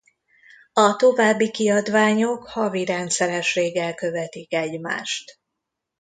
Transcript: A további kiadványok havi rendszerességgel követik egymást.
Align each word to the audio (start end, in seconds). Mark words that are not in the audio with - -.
A 0.73 0.95
további 0.95 1.51
kiadványok 1.51 2.47
havi 2.47 2.85
rendszerességgel 2.85 3.93
követik 3.95 4.53
egymást. 4.53 5.39